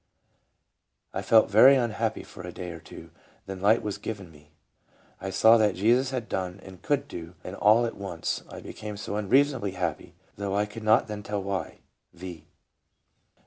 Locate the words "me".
4.31-4.49